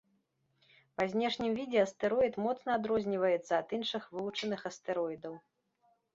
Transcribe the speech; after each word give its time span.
Па 0.99 1.03
знешнім 1.11 1.51
відзе 1.59 1.79
астэроід 1.87 2.39
моцна 2.47 2.69
адрозніваецца 2.81 3.53
ад 3.61 3.67
іншых 3.79 4.09
вывучаных 4.17 4.61
астэроідаў. 4.73 5.33